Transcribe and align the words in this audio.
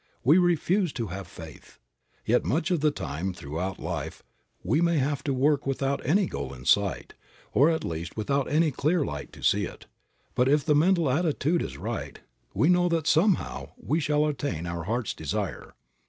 We 0.23 0.39
refuse 0.39 0.91
to 0.93 1.09
have 1.13 1.27
faith. 1.27 1.77
Yet 2.25 2.43
much 2.43 2.71
of 2.71 2.79
the 2.79 2.89
time 2.89 3.35
throughout 3.35 3.77
life 3.79 4.23
we 4.63 4.81
may 4.81 4.97
have 4.97 5.23
to 5.25 5.31
work 5.31 5.67
without 5.67 6.03
any 6.03 6.25
goal 6.25 6.55
in 6.55 6.65
sight, 6.65 7.13
or 7.53 7.69
at 7.69 7.83
least 7.83 8.17
without 8.17 8.49
any 8.49 8.71
clear 8.71 9.05
light 9.05 9.31
to 9.33 9.43
see 9.43 9.65
it, 9.65 9.85
but 10.33 10.49
if 10.49 10.65
the 10.65 10.73
mental 10.73 11.07
attitude 11.07 11.61
is 11.61 11.77
right 11.77 12.19
we 12.51 12.67
know 12.67 12.89
that, 12.89 13.05
somehow, 13.05 13.73
we 13.77 13.99
shall 13.99 14.25
attain 14.25 14.65
our 14.65 14.85
heart's 14.85 15.13
desire. 15.13 15.75